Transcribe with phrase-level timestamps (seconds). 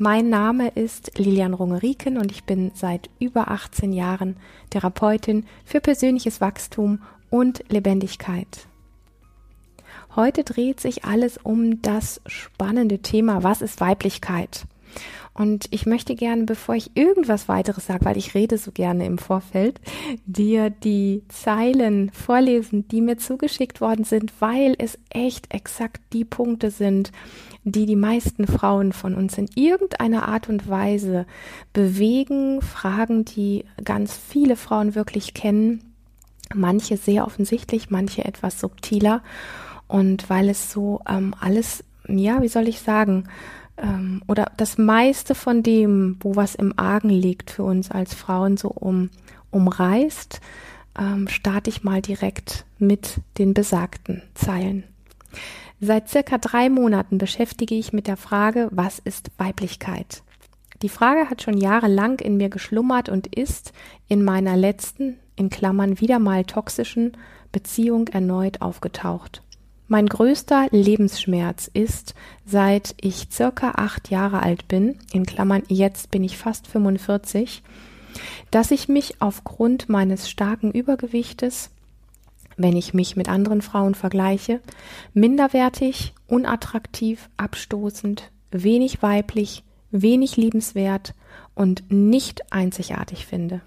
[0.00, 4.36] Mein Name ist Lilian Rungeriken und ich bin seit über 18 Jahren
[4.70, 8.68] Therapeutin für persönliches Wachstum und Lebendigkeit.
[10.14, 14.66] Heute dreht sich alles um das spannende Thema, was ist Weiblichkeit?
[15.38, 19.18] Und ich möchte gerne, bevor ich irgendwas weiteres sage, weil ich rede so gerne im
[19.18, 19.80] Vorfeld,
[20.26, 26.72] dir die Zeilen vorlesen, die mir zugeschickt worden sind, weil es echt exakt die Punkte
[26.72, 27.12] sind,
[27.62, 31.24] die die meisten Frauen von uns in irgendeiner Art und Weise
[31.72, 35.94] bewegen, Fragen, die ganz viele Frauen wirklich kennen,
[36.52, 39.22] manche sehr offensichtlich, manche etwas subtiler.
[39.86, 43.28] Und weil es so ähm, alles, ja, wie soll ich sagen,
[43.80, 48.56] ähm, oder das meiste von dem, wo was im Argen liegt für uns als Frauen
[48.56, 49.10] so um,
[49.50, 50.40] umreißt,
[50.98, 54.84] ähm, starte ich mal direkt mit den besagten Zeilen.
[55.80, 60.22] Seit circa drei Monaten beschäftige ich mit der Frage, was ist Weiblichkeit?
[60.82, 63.72] Die Frage hat schon jahrelang in mir geschlummert und ist
[64.08, 67.16] in meiner letzten, in Klammern wieder mal toxischen
[67.52, 69.42] Beziehung erneut aufgetaucht.
[69.90, 76.22] Mein größter Lebensschmerz ist, seit ich circa acht Jahre alt bin, in Klammern jetzt bin
[76.22, 77.62] ich fast 45,
[78.50, 81.70] dass ich mich aufgrund meines starken Übergewichtes,
[82.58, 84.60] wenn ich mich mit anderen Frauen vergleiche,
[85.14, 91.14] minderwertig, unattraktiv, abstoßend, wenig weiblich, wenig liebenswert
[91.54, 93.62] und nicht einzigartig finde.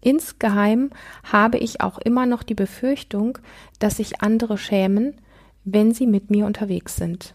[0.00, 0.90] Insgeheim
[1.30, 3.36] habe ich auch immer noch die Befürchtung,
[3.80, 5.14] dass sich andere schämen,
[5.72, 7.34] wenn sie mit mir unterwegs sind.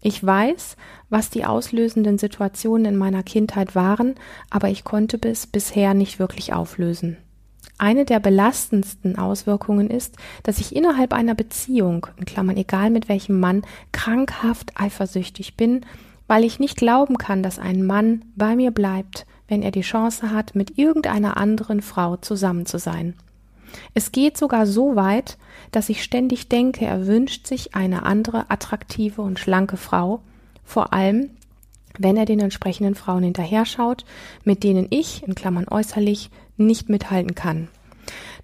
[0.00, 0.76] Ich weiß,
[1.10, 4.16] was die auslösenden Situationen in meiner Kindheit waren,
[4.50, 7.18] aber ich konnte es bisher nicht wirklich auflösen.
[7.78, 13.38] Eine der belastendsten Auswirkungen ist, dass ich innerhalb einer Beziehung, in Klammern egal mit welchem
[13.40, 13.62] Mann,
[13.92, 15.86] krankhaft eifersüchtig bin,
[16.26, 20.30] weil ich nicht glauben kann, dass ein Mann bei mir bleibt, wenn er die Chance
[20.30, 23.14] hat, mit irgendeiner anderen Frau zusammen zu sein.
[23.94, 25.38] Es geht sogar so weit,
[25.70, 30.20] dass ich ständig denke, er wünscht sich eine andere attraktive und schlanke Frau,
[30.64, 31.30] vor allem
[31.98, 34.04] wenn er den entsprechenden Frauen hinterher schaut,
[34.44, 37.68] mit denen ich, in Klammern äußerlich, nicht mithalten kann.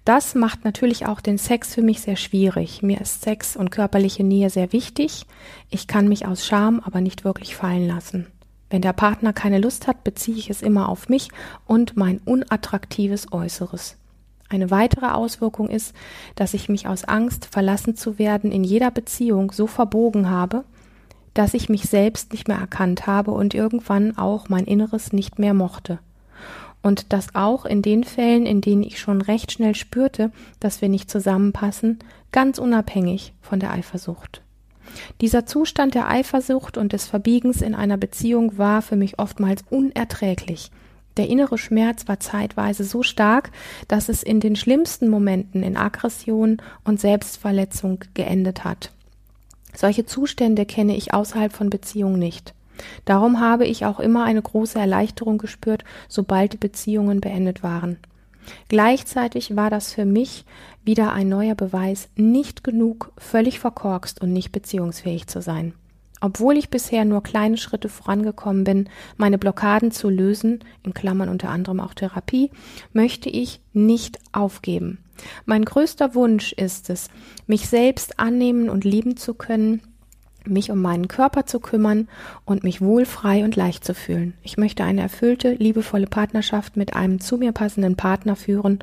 [0.05, 2.81] Das macht natürlich auch den Sex für mich sehr schwierig.
[2.81, 5.25] Mir ist Sex und körperliche Nähe sehr wichtig.
[5.69, 8.27] Ich kann mich aus Scham aber nicht wirklich fallen lassen.
[8.69, 11.29] Wenn der Partner keine Lust hat, beziehe ich es immer auf mich
[11.65, 13.97] und mein unattraktives Äußeres.
[14.49, 15.93] Eine weitere Auswirkung ist,
[16.35, 20.63] dass ich mich aus Angst, verlassen zu werden, in jeder Beziehung so verbogen habe,
[21.35, 25.53] dass ich mich selbst nicht mehr erkannt habe und irgendwann auch mein Inneres nicht mehr
[25.53, 25.99] mochte.
[26.81, 30.89] Und das auch in den Fällen, in denen ich schon recht schnell spürte, dass wir
[30.89, 31.99] nicht zusammenpassen,
[32.31, 34.41] ganz unabhängig von der Eifersucht.
[35.21, 40.71] Dieser Zustand der Eifersucht und des Verbiegens in einer Beziehung war für mich oftmals unerträglich,
[41.19, 43.51] der innere Schmerz war zeitweise so stark,
[43.89, 48.91] dass es in den schlimmsten Momenten in Aggression und Selbstverletzung geendet hat.
[49.75, 52.53] Solche Zustände kenne ich außerhalb von Beziehungen nicht.
[53.03, 57.97] Darum habe ich auch immer eine große Erleichterung gespürt, sobald die Beziehungen beendet waren.
[58.69, 60.45] Gleichzeitig war das für mich
[60.85, 65.73] wieder ein neuer Beweis, nicht genug, völlig verkorkst und nicht beziehungsfähig zu sein.
[66.21, 71.49] Obwohl ich bisher nur kleine Schritte vorangekommen bin, meine Blockaden zu lösen, in Klammern unter
[71.49, 72.51] anderem auch Therapie,
[72.93, 74.99] möchte ich nicht aufgeben.
[75.45, 77.09] Mein größter Wunsch ist es,
[77.47, 79.81] mich selbst annehmen und lieben zu können,
[80.45, 82.07] mich um meinen Körper zu kümmern
[82.45, 84.33] und mich wohl, frei und leicht zu fühlen.
[84.41, 88.79] Ich möchte eine erfüllte, liebevolle Partnerschaft mit einem zu mir passenden Partner führen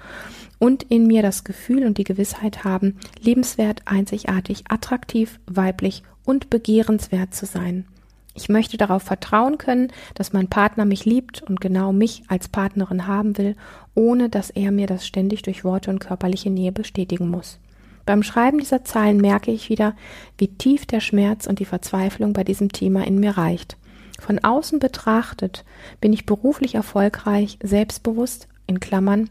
[0.58, 7.34] und in mir das Gefühl und die Gewissheit haben, lebenswert, einzigartig, attraktiv, weiblich und begehrenswert
[7.34, 7.86] zu sein.
[8.34, 13.06] Ich möchte darauf vertrauen können, dass mein Partner mich liebt und genau mich als Partnerin
[13.06, 13.56] haben will,
[13.94, 17.58] ohne dass er mir das ständig durch Worte und körperliche Nähe bestätigen muss.
[18.04, 19.96] Beim Schreiben dieser Zeilen merke ich wieder,
[20.38, 23.78] wie tief der Schmerz und die Verzweiflung bei diesem Thema in mir reicht.
[24.20, 25.64] Von außen betrachtet
[26.00, 29.30] bin ich beruflich erfolgreich, selbstbewusst, in Klammern,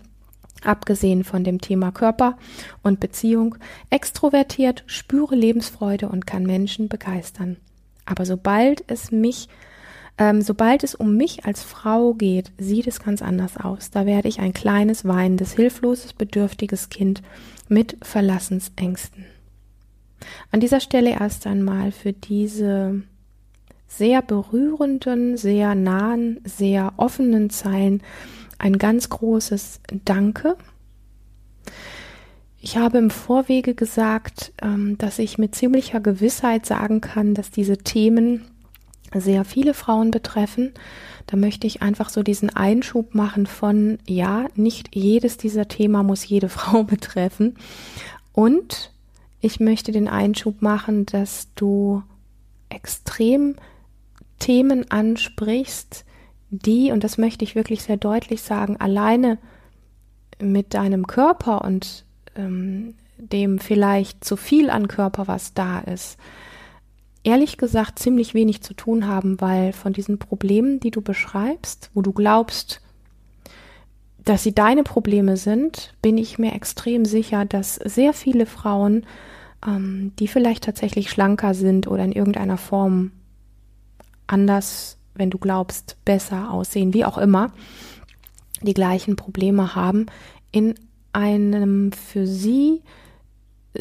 [0.65, 2.37] abgesehen von dem Thema Körper
[2.83, 3.55] und Beziehung,
[3.89, 7.57] extrovertiert, spüre Lebensfreude und kann Menschen begeistern.
[8.05, 9.47] Aber sobald es mich
[10.17, 13.91] Ähm, sobald es um mich als Frau geht, sieht es ganz anders aus.
[13.91, 17.21] Da werde ich ein kleines, weinendes, hilfloses, bedürftiges Kind
[17.67, 19.25] mit Verlassensängsten.
[20.51, 23.01] An dieser Stelle erst einmal für diese
[23.89, 28.01] sehr berührenden, sehr nahen, sehr offenen Zeilen
[28.57, 30.55] ein ganz großes Danke.
[32.59, 37.77] Ich habe im Vorwege gesagt, ähm, dass ich mit ziemlicher Gewissheit sagen kann, dass diese
[37.77, 38.45] Themen
[39.13, 40.73] sehr viele Frauen betreffen.
[41.27, 46.27] Da möchte ich einfach so diesen Einschub machen von, ja, nicht jedes dieser Thema muss
[46.27, 47.55] jede Frau betreffen.
[48.33, 48.91] Und
[49.41, 52.03] ich möchte den Einschub machen, dass du
[52.69, 53.55] extrem
[54.39, 56.03] Themen ansprichst,
[56.49, 59.37] die, und das möchte ich wirklich sehr deutlich sagen, alleine
[60.39, 62.05] mit deinem Körper und
[62.35, 66.17] ähm, dem vielleicht zu viel an Körper, was da ist,
[67.23, 72.01] ehrlich gesagt ziemlich wenig zu tun haben, weil von diesen Problemen, die du beschreibst, wo
[72.01, 72.81] du glaubst,
[74.23, 79.05] dass sie deine Probleme sind, bin ich mir extrem sicher, dass sehr viele Frauen,
[79.65, 83.11] ähm, die vielleicht tatsächlich schlanker sind oder in irgendeiner Form
[84.27, 87.51] anders, wenn du glaubst, besser aussehen, wie auch immer,
[88.61, 90.07] die gleichen Probleme haben,
[90.51, 90.75] in
[91.13, 92.81] einem für sie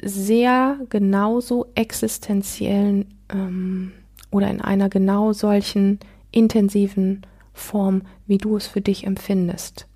[0.02, 3.92] sehr genauso existenziellen ähm,
[4.31, 6.00] oder in einer genau solchen
[6.31, 7.22] intensiven
[7.52, 9.87] Form, wie du es für dich empfindest.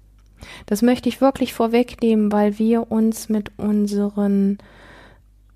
[0.67, 4.59] Das möchte ich wirklich vorwegnehmen, weil wir uns mit unseren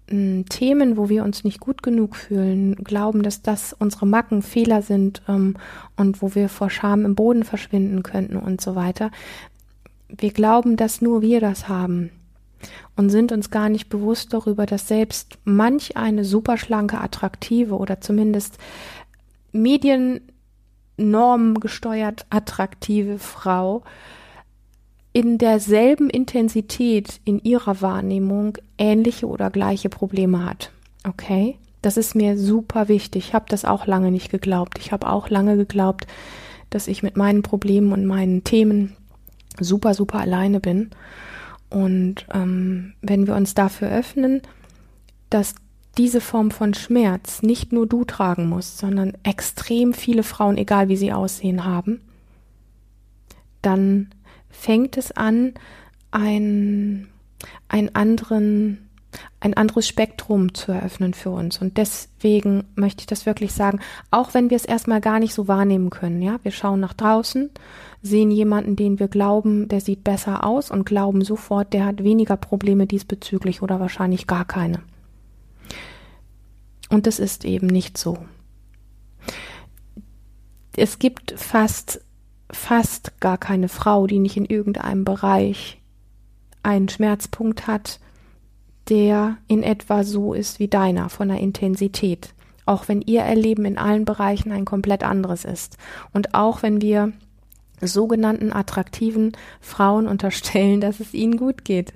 [0.08, 5.22] Themen, wo wir uns nicht gut genug fühlen, glauben, dass das unsere Macken, Fehler sind
[5.28, 5.56] ähm,
[5.96, 9.10] und wo wir vor Scham im Boden verschwinden könnten und so weiter.
[10.08, 12.10] Wir glauben, dass nur wir das haben
[12.96, 18.58] und sind uns gar nicht bewusst darüber, dass selbst manch eine superschlanke, attraktive oder zumindest
[19.52, 20.20] Mediennorm
[21.60, 23.82] gesteuert attraktive Frau
[25.12, 30.70] in derselben Intensität in ihrer Wahrnehmung ähnliche oder gleiche Probleme hat.
[31.06, 31.56] Okay?
[31.82, 33.28] Das ist mir super wichtig.
[33.28, 34.78] Ich habe das auch lange nicht geglaubt.
[34.78, 36.06] Ich habe auch lange geglaubt,
[36.70, 38.96] dass ich mit meinen Problemen und meinen Themen
[39.60, 40.90] super, super alleine bin.
[41.68, 44.42] Und ähm, wenn wir uns dafür öffnen,
[45.28, 45.54] dass
[45.98, 50.96] diese Form von Schmerz nicht nur du tragen musst, sondern extrem viele Frauen, egal wie
[50.96, 52.00] sie aussehen, haben,
[53.60, 54.08] dann
[54.52, 55.54] fängt es an,
[56.12, 57.08] ein,
[57.68, 58.88] ein anderen,
[59.40, 61.58] ein anderes Spektrum zu eröffnen für uns.
[61.58, 65.48] Und deswegen möchte ich das wirklich sagen, auch wenn wir es erstmal gar nicht so
[65.48, 67.50] wahrnehmen können, ja, wir schauen nach draußen,
[68.02, 72.36] sehen jemanden, den wir glauben, der sieht besser aus und glauben sofort, der hat weniger
[72.36, 74.80] Probleme diesbezüglich oder wahrscheinlich gar keine.
[76.88, 78.18] Und das ist eben nicht so.
[80.76, 82.01] Es gibt fast
[82.52, 85.80] fast gar keine Frau, die nicht in irgendeinem Bereich
[86.62, 87.98] einen Schmerzpunkt hat,
[88.88, 92.34] der in etwa so ist wie deiner von der Intensität.
[92.66, 95.76] Auch wenn ihr Erleben in allen Bereichen ein komplett anderes ist.
[96.12, 97.12] Und auch wenn wir
[97.80, 101.94] sogenannten attraktiven Frauen unterstellen, dass es ihnen gut geht.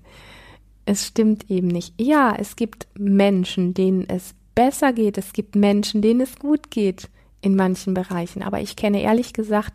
[0.85, 1.95] Es stimmt eben nicht.
[2.01, 5.19] Ja, es gibt Menschen, denen es besser geht.
[5.19, 7.09] Es gibt Menschen, denen es gut geht
[7.41, 8.43] in manchen Bereichen.
[8.43, 9.73] Aber ich kenne ehrlich gesagt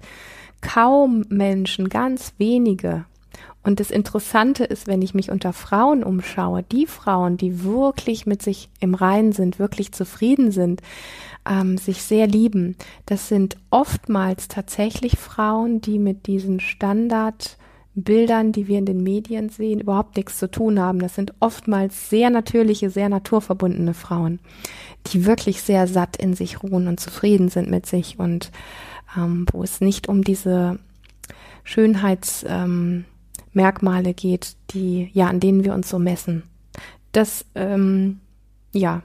[0.62, 3.06] kaum Menschen, ganz wenige.
[3.64, 8.42] Und das Interessante ist, wenn ich mich unter Frauen umschaue, die Frauen, die wirklich mit
[8.42, 10.82] sich im Reinen sind, wirklich zufrieden sind,
[11.48, 12.76] ähm, sich sehr lieben,
[13.06, 19.80] das sind oftmals tatsächlich Frauen, die mit diesen Standardbildern, die wir in den Medien sehen,
[19.80, 20.98] überhaupt nichts zu tun haben.
[20.98, 24.40] Das sind oftmals sehr natürliche, sehr naturverbundene Frauen,
[25.08, 28.52] die wirklich sehr satt in sich ruhen und zufrieden sind mit sich und
[29.16, 30.80] ähm, wo es nicht um diese
[31.64, 36.44] Schönheitsmerkmale ähm, geht, die ja an denen wir uns so messen.
[37.12, 38.20] Das ähm,
[38.74, 39.04] ja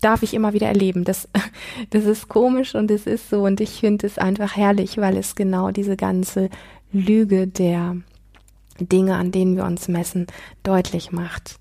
[0.00, 1.04] darf ich immer wieder erleben.
[1.04, 1.28] Das
[1.90, 5.34] das ist komisch und es ist so und ich finde es einfach herrlich, weil es
[5.34, 6.50] genau diese ganze
[6.92, 7.96] Lüge der
[8.80, 10.26] Dinge, an denen wir uns messen,
[10.62, 11.58] deutlich macht.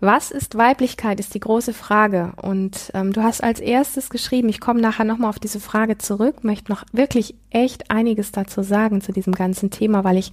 [0.00, 2.32] Was ist Weiblichkeit, ist die große Frage.
[2.40, 6.42] Und ähm, du hast als erstes geschrieben, ich komme nachher nochmal auf diese Frage zurück,
[6.42, 10.32] möchte noch wirklich echt einiges dazu sagen zu diesem ganzen Thema, weil ich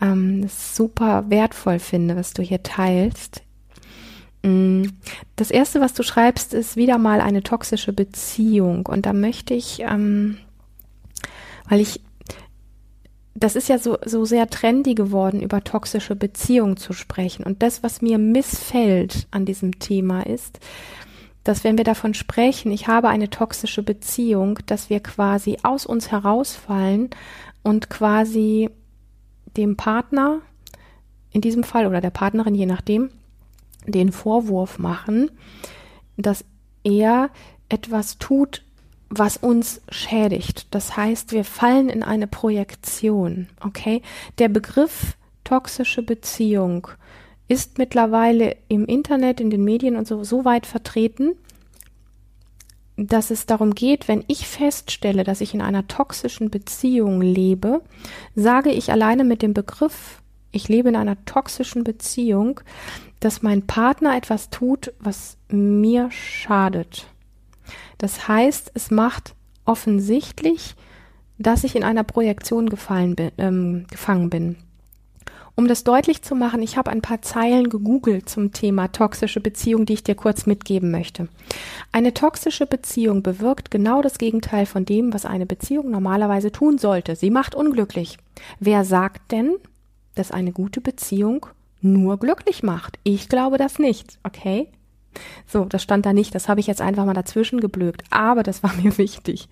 [0.00, 3.42] ähm, super wertvoll finde, was du hier teilst.
[4.42, 4.84] Mm,
[5.36, 8.86] das erste, was du schreibst, ist wieder mal eine toxische Beziehung.
[8.86, 10.38] Und da möchte ich, ähm,
[11.68, 12.00] weil ich
[13.34, 17.44] das ist ja so, so sehr trendy geworden, über toxische Beziehungen zu sprechen.
[17.44, 20.60] Und das, was mir missfällt an diesem Thema ist,
[21.42, 26.10] dass wenn wir davon sprechen, ich habe eine toxische Beziehung, dass wir quasi aus uns
[26.10, 27.10] herausfallen
[27.62, 28.70] und quasi
[29.56, 30.40] dem Partner,
[31.32, 33.10] in diesem Fall oder der Partnerin, je nachdem,
[33.86, 35.30] den Vorwurf machen,
[36.16, 36.44] dass
[36.84, 37.30] er
[37.68, 38.64] etwas tut,
[39.10, 40.66] was uns schädigt.
[40.70, 44.02] Das heißt, wir fallen in eine Projektion, okay?
[44.38, 46.88] Der Begriff toxische Beziehung
[47.46, 51.32] ist mittlerweile im Internet, in den Medien und so, so weit vertreten,
[52.96, 57.82] dass es darum geht, wenn ich feststelle, dass ich in einer toxischen Beziehung lebe,
[58.34, 62.60] sage ich alleine mit dem Begriff, ich lebe in einer toxischen Beziehung,
[63.18, 67.06] dass mein Partner etwas tut, was mir schadet.
[67.98, 69.34] Das heißt, es macht
[69.64, 70.74] offensichtlich,
[71.38, 74.56] dass ich in einer Projektion gefallen bin, ähm, gefangen bin.
[75.56, 79.86] Um das deutlich zu machen, ich habe ein paar Zeilen gegoogelt zum Thema toxische Beziehung,
[79.86, 81.28] die ich dir kurz mitgeben möchte.
[81.92, 87.14] Eine toxische Beziehung bewirkt genau das Gegenteil von dem, was eine Beziehung normalerweise tun sollte.
[87.14, 88.18] Sie macht unglücklich.
[88.58, 89.54] Wer sagt denn,
[90.16, 91.46] dass eine gute Beziehung
[91.80, 92.98] nur glücklich macht?
[93.04, 94.68] Ich glaube das nicht, okay?
[95.46, 98.62] So, das stand da nicht, das habe ich jetzt einfach mal dazwischen geblökt, aber das
[98.62, 99.48] war mir wichtig.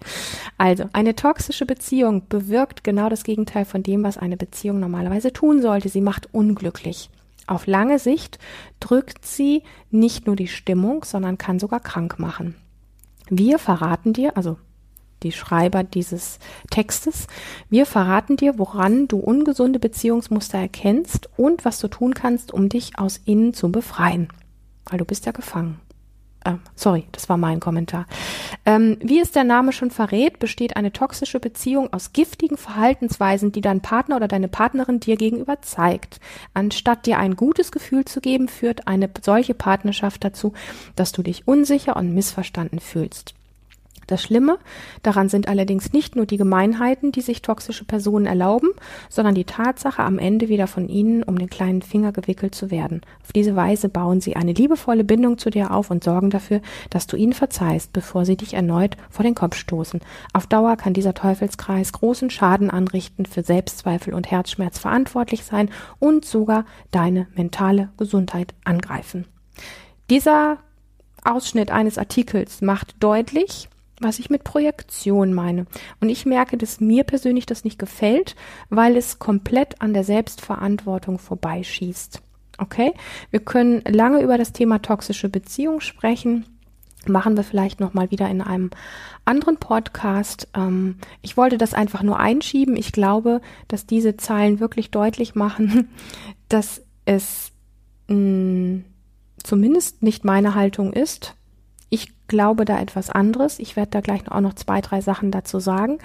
[0.59, 5.63] Also, eine toxische Beziehung bewirkt genau das Gegenteil von dem, was eine Beziehung normalerweise tun
[5.63, 5.89] sollte.
[5.89, 7.11] Sie macht unglücklich.
[7.47, 8.39] Auf lange Sicht
[8.81, 12.55] drückt sie nicht nur die Stimmung, sondern kann sogar krank machen.
[13.29, 14.59] Wir verraten dir, also
[15.23, 16.39] die Schreiber dieses
[16.71, 17.27] Textes,
[17.69, 22.99] wir verraten dir, woran du ungesunde Beziehungsmuster erkennst und was du tun kannst, um dich
[22.99, 24.29] aus ihnen zu befreien
[24.87, 25.81] weil du bist ja gefangen.
[26.45, 28.07] Äh, sorry, das war mein Kommentar.
[28.67, 33.61] Ähm, wie es der Name schon verrät, besteht eine toxische Beziehung aus giftigen Verhaltensweisen, die
[33.61, 36.21] dein Partner oder deine Partnerin dir gegenüber zeigt.
[36.55, 40.53] Anstatt dir ein gutes Gefühl zu geben, führt eine solche Partnerschaft dazu,
[40.97, 43.35] dass du dich unsicher und missverstanden fühlst.
[44.13, 44.59] Das Schlimme
[45.03, 48.69] daran sind allerdings nicht nur die Gemeinheiten, die sich toxische Personen erlauben,
[49.09, 53.01] sondern die Tatsache, am Ende wieder von ihnen um den kleinen Finger gewickelt zu werden.
[53.23, 57.07] Auf diese Weise bauen sie eine liebevolle Bindung zu dir auf und sorgen dafür, dass
[57.07, 60.01] du ihnen verzeihst, bevor sie dich erneut vor den Kopf stoßen.
[60.35, 66.27] Auf Dauer kann dieser Teufelskreis großen Schaden anrichten, für Selbstzweifel und Herzschmerz verantwortlich sein und
[66.27, 69.25] sogar deine mentale Gesundheit angreifen.
[70.11, 70.59] Dieser
[71.25, 73.69] Ausschnitt eines Artikels macht deutlich,
[74.03, 75.67] was ich mit Projektion meine.
[76.01, 78.37] Und ich merke, dass mir persönlich das nicht gefällt,
[78.69, 82.21] weil es komplett an der Selbstverantwortung vorbeischießt.
[82.59, 82.93] Okay?
[83.31, 86.47] Wir können lange über das Thema toxische Beziehung sprechen.
[87.07, 88.71] Machen wir vielleicht nochmal wieder in einem
[89.25, 90.49] anderen Podcast.
[90.55, 92.77] Ähm, ich wollte das einfach nur einschieben.
[92.77, 95.89] Ich glaube, dass diese Zeilen wirklich deutlich machen,
[96.49, 97.51] dass es
[98.09, 98.85] mh, mm,
[99.43, 101.35] zumindest nicht meine Haltung ist,
[102.33, 103.59] glaube da etwas anderes.
[103.59, 105.99] Ich werde da gleich auch noch zwei, drei Sachen dazu sagen.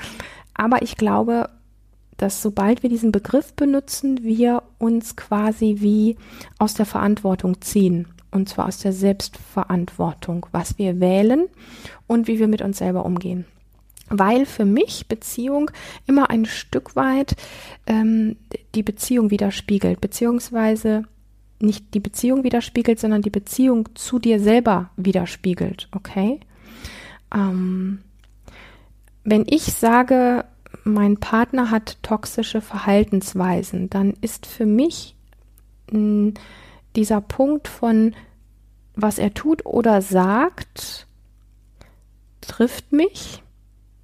[0.54, 1.50] Aber ich glaube,
[2.18, 6.18] dass sobald wir diesen Begriff benutzen, wir uns quasi wie
[6.60, 8.10] aus der Verantwortung ziehen.
[8.30, 11.48] Und zwar aus der Selbstverantwortung, was wir wählen
[12.08, 13.46] und wie wir mit uns selber umgehen.
[14.10, 15.72] Weil für mich Beziehung
[16.08, 17.36] immer ein Stück weit
[17.86, 18.36] ähm,
[18.76, 21.04] die Beziehung widerspiegelt, beziehungsweise
[21.60, 26.40] nicht die Beziehung widerspiegelt, sondern die Beziehung zu dir selber widerspiegelt, okay?
[27.34, 28.00] Ähm,
[29.24, 30.46] wenn ich sage,
[30.84, 35.16] mein Partner hat toxische Verhaltensweisen, dann ist für mich
[35.92, 36.34] mh, hm,
[36.96, 38.16] dieser Punkt von,
[38.96, 41.08] was er tut oder sagt,
[42.42, 43.44] trifft mich,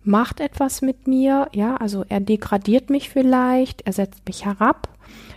[0.04, 4.90] macht etwas mit mir, ja, also er degradiert mich vielleicht, er setzt mich herab,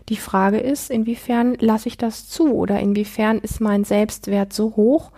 [0.08, 5.10] die Frage ist, inwiefern lasse ich das zu oder inwiefern ist mein Selbstwert so hoch,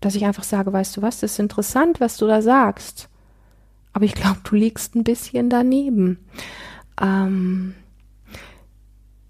[0.00, 3.08] dass ich einfach sage, weißt du was, das ist interessant, was du da sagst.
[3.92, 6.18] Aber ich glaube, du liegst ein bisschen daneben.
[7.00, 7.74] Ähm,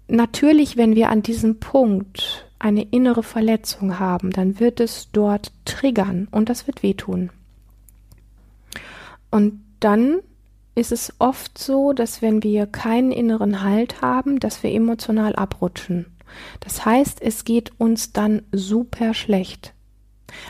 [0.07, 6.27] natürlich, wenn wir an diesem Punkt eine innere Verletzung haben, dann wird es dort triggern
[6.31, 7.31] und das wird wehtun.
[9.31, 10.19] Und dann
[10.75, 16.05] ist es oft so, dass wenn wir keinen inneren Halt haben, dass wir emotional abrutschen.
[16.59, 19.73] Das heißt, es geht uns dann super schlecht.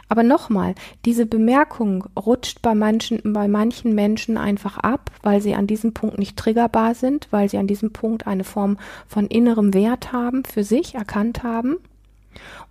[0.09, 5.67] Aber nochmal, diese Bemerkung rutscht bei manchen, bei manchen Menschen einfach ab, weil sie an
[5.67, 10.11] diesem Punkt nicht triggerbar sind, weil sie an diesem Punkt eine Form von innerem Wert
[10.11, 11.77] haben, für sich erkannt haben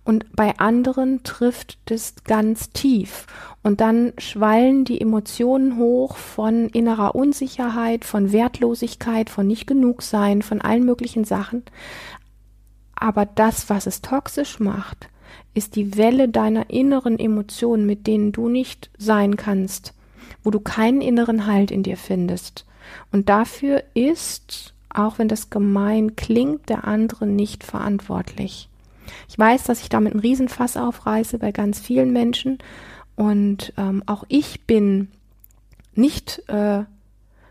[0.03, 3.27] und bei anderen trifft es ganz tief.
[3.61, 10.41] Und dann schwallen die Emotionen hoch von innerer Unsicherheit, von Wertlosigkeit, von nicht genug sein,
[10.41, 11.63] von allen möglichen Sachen.
[12.95, 15.09] Aber das, was es toxisch macht,
[15.53, 19.93] ist die Welle deiner inneren Emotionen, mit denen du nicht sein kannst,
[20.43, 22.65] wo du keinen inneren Halt in dir findest.
[23.11, 28.68] Und dafür ist, auch wenn das gemein klingt, der andere nicht verantwortlich.
[29.27, 32.59] Ich weiß, dass ich damit einen Riesenfass aufreiße bei ganz vielen Menschen.
[33.15, 35.09] Und ähm, auch ich bin
[35.93, 36.83] nicht, äh,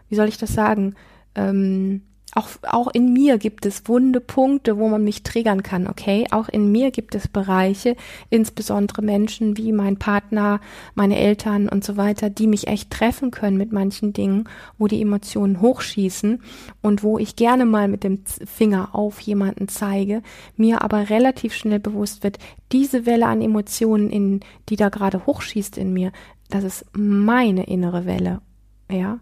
[0.09, 0.95] wie soll ich das sagen,
[1.35, 2.03] ähm,
[2.35, 6.27] auch, auch in mir gibt es wunde Punkte, wo man mich triggern kann, okay?
[6.31, 7.97] Auch in mir gibt es Bereiche,
[8.29, 10.61] insbesondere Menschen wie mein Partner,
[10.95, 14.45] meine Eltern und so weiter, die mich echt treffen können mit manchen Dingen,
[14.77, 16.43] wo die Emotionen hochschießen
[16.83, 20.23] und wo ich gerne mal mit dem Finger auf jemanden zeige,
[20.57, 22.39] mir aber relativ schnell bewusst wird,
[22.73, 26.13] diese Welle an Emotionen, in, die da gerade hochschießt in mir,
[26.51, 28.43] das ist meine innere Welle,
[28.91, 29.19] ja?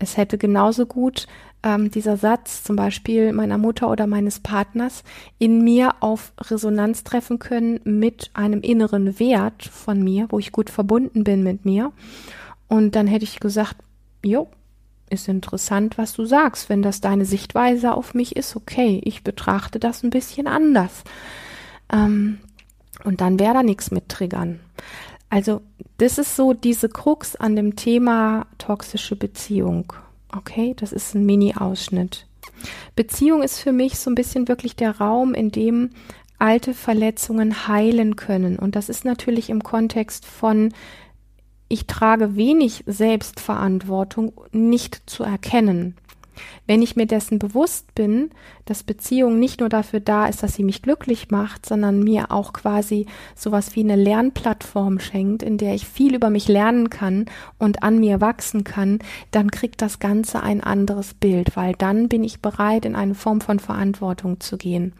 [0.00, 1.26] Es hätte genauso gut
[1.62, 5.02] ähm, dieser Satz zum Beispiel meiner Mutter oder meines Partners
[5.38, 10.70] in mir auf Resonanz treffen können mit einem inneren Wert von mir, wo ich gut
[10.70, 11.92] verbunden bin mit mir.
[12.68, 13.76] Und dann hätte ich gesagt,
[14.24, 14.48] jo,
[15.10, 16.68] ist interessant, was du sagst.
[16.68, 21.02] Wenn das deine Sichtweise auf mich ist, okay, ich betrachte das ein bisschen anders.
[21.92, 22.38] Ähm,
[23.04, 24.60] und dann wäre da nichts mit Triggern.
[25.30, 25.60] Also,
[25.98, 29.92] das ist so diese Krux an dem Thema toxische Beziehung.
[30.36, 32.26] Okay, das ist ein Mini-Ausschnitt.
[32.96, 35.90] Beziehung ist für mich so ein bisschen wirklich der Raum, in dem
[36.38, 38.58] alte Verletzungen heilen können.
[38.58, 40.72] Und das ist natürlich im Kontext von
[41.68, 45.96] ich trage wenig Selbstverantwortung nicht zu erkennen.
[46.66, 48.30] Wenn ich mir dessen bewusst bin,
[48.64, 52.52] dass Beziehung nicht nur dafür da ist, dass sie mich glücklich macht, sondern mir auch
[52.52, 57.26] quasi sowas wie eine Lernplattform schenkt, in der ich viel über mich lernen kann
[57.58, 58.98] und an mir wachsen kann,
[59.30, 63.40] dann kriegt das Ganze ein anderes Bild, weil dann bin ich bereit, in eine Form
[63.40, 64.92] von Verantwortung zu gehen.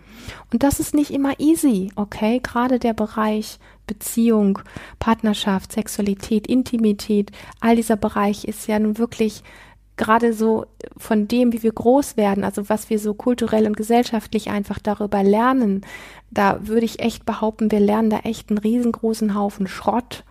[0.53, 2.41] Und das ist nicht immer easy, okay?
[2.43, 4.61] Gerade der Bereich Beziehung,
[5.01, 9.43] Partnerschaft, Sexualität, Intimität, all dieser Bereich ist ja nun wirklich
[9.99, 10.65] gerade so
[10.97, 15.23] von dem, wie wir groß werden, also was wir so kulturell und gesellschaftlich einfach darüber
[15.23, 15.83] lernen,
[16.31, 20.25] da würde ich echt behaupten, wir lernen da echt einen riesengroßen Haufen Schrott.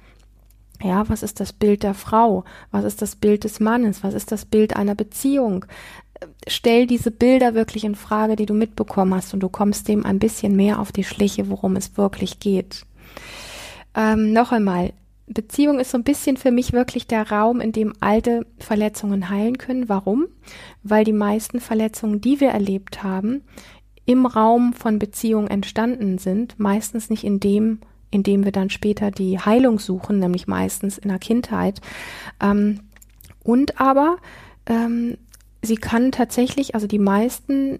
[0.81, 2.43] Ja, was ist das Bild der Frau?
[2.71, 4.03] Was ist das Bild des Mannes?
[4.03, 5.65] Was ist das Bild einer Beziehung?
[6.47, 10.19] Stell diese Bilder wirklich in Frage, die du mitbekommen hast, und du kommst dem ein
[10.19, 12.85] bisschen mehr auf die Schliche, worum es wirklich geht.
[13.95, 14.93] Ähm, noch einmal,
[15.27, 19.57] Beziehung ist so ein bisschen für mich wirklich der Raum, in dem alte Verletzungen heilen
[19.57, 19.89] können.
[19.89, 20.27] Warum?
[20.83, 23.43] Weil die meisten Verletzungen, die wir erlebt haben,
[24.05, 29.11] im Raum von Beziehung entstanden sind, meistens nicht in dem, in dem wir dann später
[29.11, 31.81] die Heilung suchen, nämlich meistens in der Kindheit.
[32.41, 32.79] Ähm,
[33.43, 34.17] und aber
[34.65, 35.17] ähm,
[35.61, 37.79] sie kann tatsächlich, also die meisten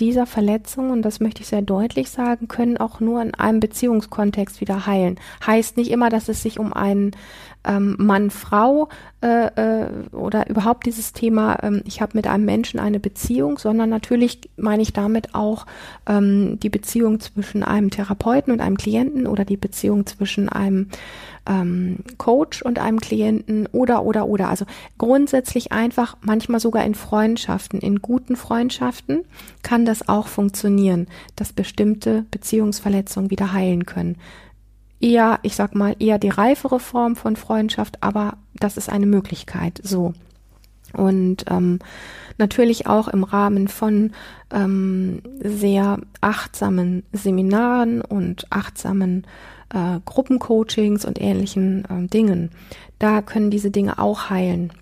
[0.00, 4.60] dieser Verletzungen, und das möchte ich sehr deutlich sagen, können auch nur in einem Beziehungskontext
[4.60, 5.18] wieder heilen.
[5.46, 7.12] Heißt nicht immer, dass es sich um einen
[7.64, 8.88] ähm, Mann-Frau
[9.20, 13.90] äh, äh, oder überhaupt dieses Thema, ähm, ich habe mit einem Menschen eine Beziehung, sondern
[13.90, 15.66] natürlich meine ich damit auch
[16.06, 20.88] ähm, die Beziehung zwischen einem Therapeuten und einem Klienten oder die Beziehung zwischen einem
[21.48, 24.48] ähm, Coach und einem Klienten oder oder oder.
[24.48, 24.66] Also
[24.98, 29.24] grundsätzlich einfach manchmal sogar in Freundschaften, in guten Freundschaften
[29.62, 34.16] kann das auch funktionieren, dass bestimmte Beziehungsverletzungen wieder heilen können
[35.00, 39.80] eher, ich sag mal, eher die reifere Form von Freundschaft, aber das ist eine Möglichkeit,
[39.82, 40.12] so.
[40.92, 41.80] Und ähm,
[42.38, 44.12] natürlich auch im Rahmen von
[44.50, 49.26] ähm, sehr achtsamen Seminaren und achtsamen
[49.70, 52.50] äh, Gruppencoachings und ähnlichen äh, Dingen.
[52.98, 54.72] Da können diese Dinge auch heilen.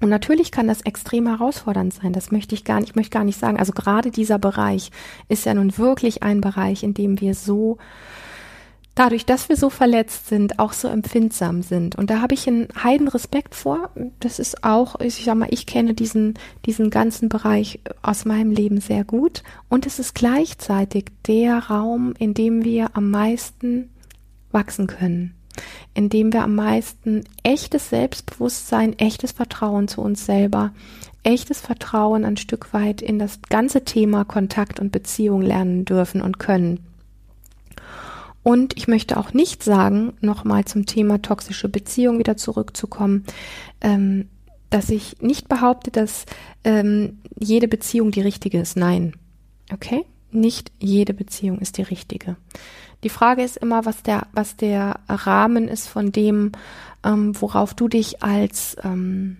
[0.00, 2.12] Und natürlich kann das extrem herausfordernd sein.
[2.12, 3.58] Das möchte ich gar nicht, ich möchte gar nicht sagen.
[3.58, 4.90] Also gerade dieser Bereich
[5.28, 7.78] ist ja nun wirklich ein Bereich, in dem wir so
[8.94, 11.96] dadurch, dass wir so verletzt sind, auch so empfindsam sind.
[11.96, 13.90] Und da habe ich einen heiden Respekt vor.
[14.20, 16.34] Das ist auch, ich sag mal, ich kenne diesen,
[16.66, 19.42] diesen ganzen Bereich aus meinem Leben sehr gut.
[19.68, 23.90] Und es ist gleichzeitig der Raum, in dem wir am meisten
[24.56, 25.34] wachsen können.
[25.94, 30.72] In dem wir am meisten echtes Selbstbewusstsein, echtes Vertrauen zu uns selber,
[31.22, 36.38] echtes Vertrauen ein Stück weit in das ganze Thema Kontakt und Beziehung lernen dürfen und
[36.38, 36.80] können.
[38.42, 43.24] Und ich möchte auch nicht sagen, nochmal zum Thema toxische Beziehung wieder zurückzukommen,
[43.80, 44.28] ähm,
[44.70, 46.26] dass ich nicht behaupte, dass
[46.64, 48.76] ähm, jede Beziehung die richtige ist.
[48.76, 49.14] Nein.
[49.72, 50.04] Okay?
[50.30, 52.36] Nicht jede Beziehung ist die richtige.
[53.02, 56.52] Die Frage ist immer, was der, was der Rahmen ist von dem,
[57.04, 59.38] ähm, worauf du dich als ähm,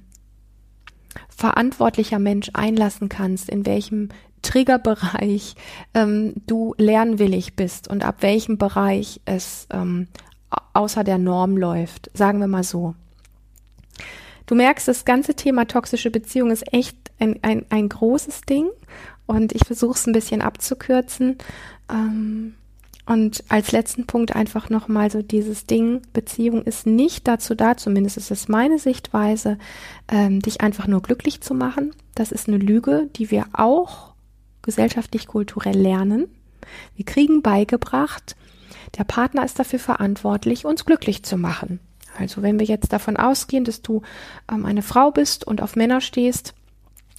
[1.28, 4.10] verantwortlicher Mensch einlassen kannst, in welchem
[4.42, 5.54] Triggerbereich
[5.94, 10.08] ähm, du lernwillig bist und ab welchem Bereich es ähm,
[10.72, 12.94] außer der Norm läuft, sagen wir mal so.
[14.46, 18.68] Du merkst, das ganze Thema toxische Beziehung ist echt ein, ein, ein großes Ding
[19.26, 21.38] und ich versuche es ein bisschen abzukürzen.
[21.90, 22.54] Ähm,
[23.06, 28.16] und als letzten Punkt einfach nochmal so dieses Ding, Beziehung ist nicht dazu da, zumindest
[28.16, 29.58] ist es meine Sichtweise,
[30.08, 31.94] ähm, dich einfach nur glücklich zu machen.
[32.16, 34.14] Das ist eine Lüge, die wir auch
[34.62, 36.26] gesellschaftlich-kulturell lernen.
[36.96, 38.34] Wir kriegen beigebracht,
[38.98, 41.78] der Partner ist dafür verantwortlich, uns glücklich zu machen.
[42.18, 44.02] Also wenn wir jetzt davon ausgehen, dass du
[44.50, 46.54] ähm, eine Frau bist und auf Männer stehst,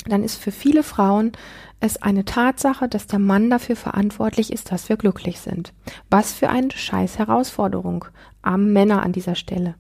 [0.06, 1.32] dann ist für viele Frauen
[1.80, 5.74] es eine Tatsache, dass der Mann dafür verantwortlich ist, dass wir glücklich sind.
[6.10, 8.06] Was für eine scheiß Herausforderung
[8.42, 9.76] am Männer an dieser Stelle.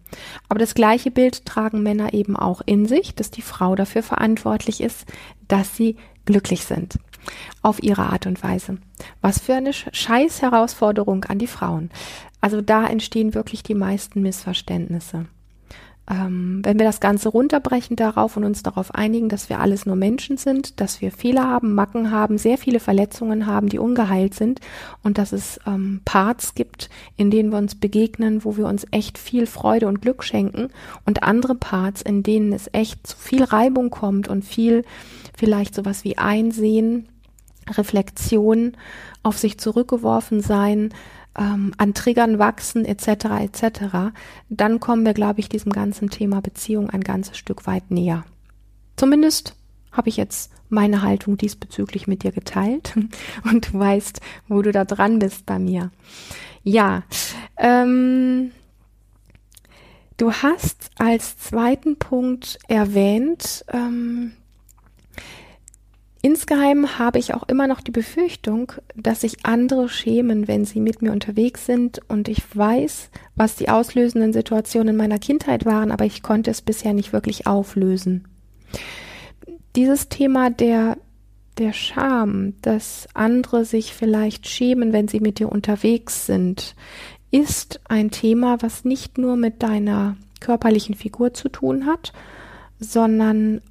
[0.49, 4.81] Aber das gleiche Bild tragen Männer eben auch in sich, dass die Frau dafür verantwortlich
[4.81, 5.05] ist,
[5.47, 6.99] dass sie glücklich sind.
[7.61, 8.77] Auf ihre Art und Weise.
[9.21, 11.89] Was für eine scheiß Herausforderung an die Frauen.
[12.41, 15.25] Also da entstehen wirklich die meisten Missverständnisse
[16.09, 19.97] ähm, wenn wir das Ganze runterbrechen darauf und uns darauf einigen, dass wir alles nur
[19.97, 24.61] Menschen sind, dass wir Fehler haben, Macken haben, sehr viele Verletzungen haben, die ungeheilt sind
[25.03, 29.17] und dass es ähm, Parts gibt, in denen wir uns begegnen, wo wir uns echt
[29.17, 30.69] viel Freude und Glück schenken
[31.05, 34.85] und andere Parts, in denen es echt zu viel Reibung kommt und viel
[35.35, 37.09] vielleicht sowas wie Einsehen,
[37.69, 38.77] Reflexion,
[39.23, 40.93] auf sich zurückgeworfen sein,
[41.37, 43.25] ähm, an Triggern wachsen etc.
[43.41, 44.13] etc.,
[44.49, 48.25] dann kommen wir, glaube ich, diesem ganzen Thema Beziehung ein ganzes Stück weit näher.
[48.95, 49.55] Zumindest
[49.91, 52.95] habe ich jetzt meine Haltung diesbezüglich mit dir geteilt
[53.43, 55.91] und du weißt, wo du da dran bist bei mir.
[56.63, 57.03] Ja,
[57.57, 58.51] ähm,
[60.17, 64.33] du hast als zweiten Punkt erwähnt, ähm,
[66.21, 71.01] Insgeheim habe ich auch immer noch die Befürchtung, dass sich andere schämen, wenn sie mit
[71.01, 76.05] mir unterwegs sind und ich weiß, was die auslösenden Situationen in meiner Kindheit waren, aber
[76.05, 78.27] ich konnte es bisher nicht wirklich auflösen.
[79.75, 80.97] Dieses Thema der
[81.57, 86.75] der Scham, dass andere sich vielleicht schämen, wenn sie mit dir unterwegs sind,
[87.31, 92.13] ist ein Thema, was nicht nur mit deiner körperlichen Figur zu tun hat,
[92.79, 93.61] sondern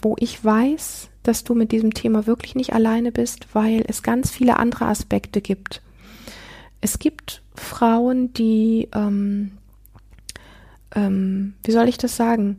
[0.00, 4.30] wo ich weiß, dass du mit diesem Thema wirklich nicht alleine bist, weil es ganz
[4.30, 5.82] viele andere Aspekte gibt.
[6.80, 9.52] Es gibt Frauen, die, ähm,
[10.94, 12.56] ähm, wie soll ich das sagen,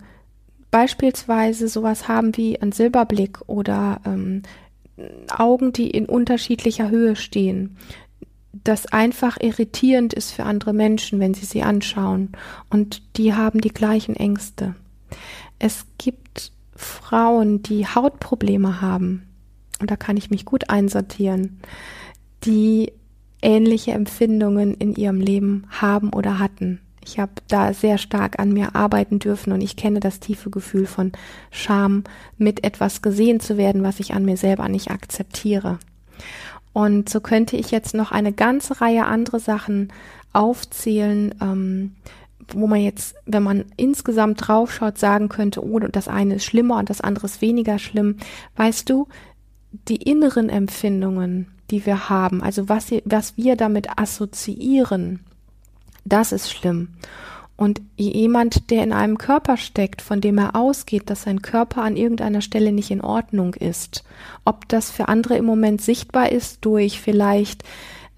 [0.69, 4.43] beispielsweise sowas haben wie ein Silberblick oder ähm,
[5.29, 7.77] Augen, die in unterschiedlicher Höhe stehen,
[8.63, 12.33] das einfach irritierend ist für andere Menschen, wenn sie sie anschauen.
[12.69, 14.75] Und die haben die gleichen Ängste.
[15.57, 19.27] Es gibt Frauen, die Hautprobleme haben,
[19.79, 21.59] und da kann ich mich gut einsortieren,
[22.43, 22.91] die
[23.41, 26.79] ähnliche Empfindungen in ihrem Leben haben oder hatten.
[27.03, 30.85] Ich habe da sehr stark an mir arbeiten dürfen und ich kenne das tiefe Gefühl
[30.85, 31.11] von
[31.49, 32.03] Scham,
[32.37, 35.79] mit etwas gesehen zu werden, was ich an mir selber nicht akzeptiere.
[36.73, 39.91] Und so könnte ich jetzt noch eine ganze Reihe andere Sachen
[40.31, 41.95] aufzählen, ähm,
[42.55, 46.89] wo man jetzt, wenn man insgesamt draufschaut, sagen könnte, oh, das eine ist schlimmer und
[46.89, 48.17] das andere ist weniger schlimm.
[48.55, 49.07] Weißt du,
[49.87, 55.21] die inneren Empfindungen, die wir haben, also was, was wir damit assoziieren,
[56.03, 56.89] das ist schlimm.
[57.55, 61.95] Und jemand, der in einem Körper steckt, von dem er ausgeht, dass sein Körper an
[61.95, 64.03] irgendeiner Stelle nicht in Ordnung ist,
[64.45, 67.63] ob das für andere im Moment sichtbar ist durch vielleicht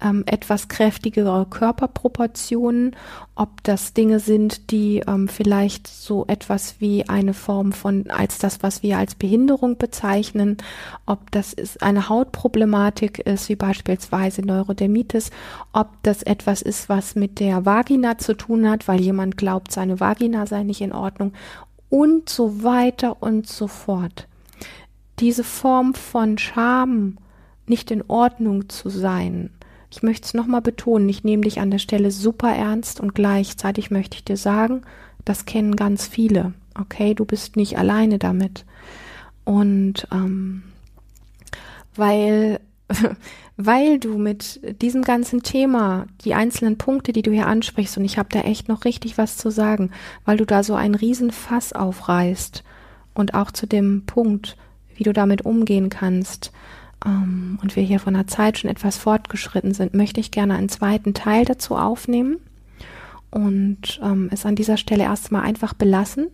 [0.04, 2.94] ähm, etwas kräftigere Körperproportionen,
[3.34, 8.62] ob das Dinge sind, die ähm, vielleicht so etwas wie eine Form von, als das,
[8.62, 10.58] was wir als Behinderung bezeichnen,
[11.06, 15.30] ob das ist eine Hautproblematik ist, wie beispielsweise Neurodermitis,
[15.72, 19.98] ob das etwas ist, was mit der Vagina zu tun hat, weil jemand glaubt, seine
[19.98, 21.32] Vagina sei nicht in Ordnung
[21.88, 24.28] und so weiter und so fort.
[25.20, 27.18] Diese Form von Scham,
[27.66, 29.50] nicht in Ordnung zu sein,
[29.94, 33.92] ich möchte es nochmal betonen, ich nehme dich an der Stelle super ernst und gleichzeitig
[33.92, 34.82] möchte ich dir sagen,
[35.24, 36.52] das kennen ganz viele.
[36.76, 38.64] Okay, du bist nicht alleine damit.
[39.44, 40.64] Und ähm,
[41.94, 42.58] weil,
[43.56, 48.18] weil du mit diesem ganzen Thema, die einzelnen Punkte, die du hier ansprichst, und ich
[48.18, 49.92] habe da echt noch richtig was zu sagen,
[50.24, 52.64] weil du da so einen riesen Fass aufreißt
[53.14, 54.56] und auch zu dem Punkt,
[54.96, 56.50] wie du damit umgehen kannst,
[57.04, 60.68] ähm, und wir hier von der Zeit schon etwas fortgeschritten sind, möchte ich gerne einen
[60.68, 62.38] zweiten Teil dazu aufnehmen
[63.30, 66.28] und ähm, es an dieser Stelle erstmal einfach belassen.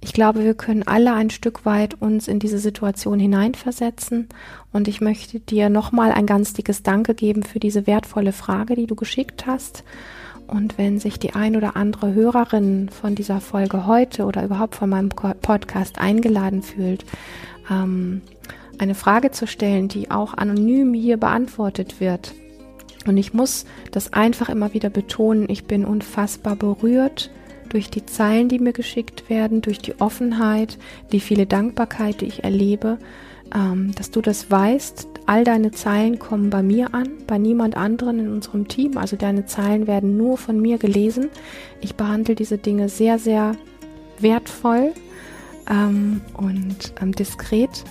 [0.00, 4.28] ich glaube, wir können alle ein Stück weit uns in diese Situation hineinversetzen.
[4.72, 8.86] Und ich möchte dir nochmal ein ganz dickes Danke geben für diese wertvolle Frage, die
[8.86, 9.82] du geschickt hast.
[10.46, 14.88] Und wenn sich die ein oder andere Hörerin von dieser Folge heute oder überhaupt von
[14.88, 17.04] meinem Podcast eingeladen fühlt,
[17.68, 18.22] ähm,
[18.78, 22.34] eine Frage zu stellen, die auch anonym hier beantwortet wird.
[23.06, 27.30] Und ich muss das einfach immer wieder betonen, ich bin unfassbar berührt
[27.68, 30.78] durch die Zeilen, die mir geschickt werden, durch die Offenheit,
[31.12, 32.98] die viele Dankbarkeit, die ich erlebe,
[33.54, 35.08] ähm, dass du das weißt.
[35.26, 38.96] All deine Zeilen kommen bei mir an, bei niemand anderen in unserem Team.
[38.96, 41.28] Also deine Zeilen werden nur von mir gelesen.
[41.80, 43.54] Ich behandle diese Dinge sehr, sehr
[44.18, 44.92] wertvoll
[45.68, 47.84] ähm, und ähm, diskret.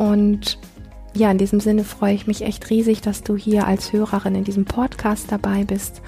[0.00, 0.58] Und
[1.14, 4.44] ja, in diesem Sinne freue ich mich echt riesig, dass du hier als Hörerin in
[4.44, 6.00] diesem Podcast dabei bist.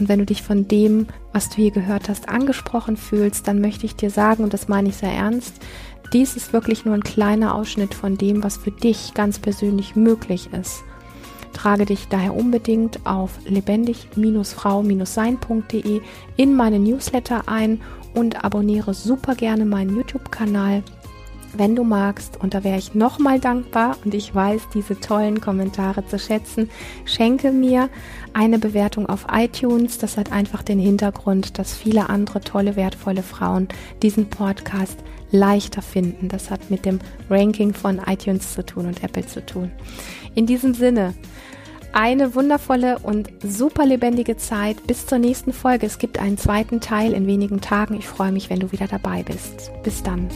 [0.00, 3.86] Und wenn du dich von dem, was du hier gehört hast, angesprochen fühlst, dann möchte
[3.86, 5.54] ich dir sagen, und das meine ich sehr ernst,
[6.12, 10.48] dies ist wirklich nur ein kleiner Ausschnitt von dem, was für dich ganz persönlich möglich
[10.52, 10.82] ist.
[11.52, 16.00] Trage dich daher unbedingt auf lebendig-frau-sein.de
[16.36, 17.80] in meine Newsletter ein
[18.12, 20.82] und abonniere super gerne meinen YouTube-Kanal
[21.52, 26.06] wenn du magst, und da wäre ich nochmal dankbar und ich weiß diese tollen Kommentare
[26.06, 26.70] zu schätzen,
[27.04, 27.88] schenke mir
[28.32, 29.98] eine Bewertung auf iTunes.
[29.98, 33.68] Das hat einfach den Hintergrund, dass viele andere tolle, wertvolle Frauen
[34.02, 34.98] diesen Podcast
[35.30, 36.28] leichter finden.
[36.28, 39.70] Das hat mit dem Ranking von iTunes zu tun und Apple zu tun.
[40.34, 41.14] In diesem Sinne,
[41.92, 44.86] eine wundervolle und super lebendige Zeit.
[44.86, 45.86] Bis zur nächsten Folge.
[45.86, 47.94] Es gibt einen zweiten Teil in wenigen Tagen.
[47.94, 49.72] Ich freue mich, wenn du wieder dabei bist.
[49.82, 50.28] Bis dann.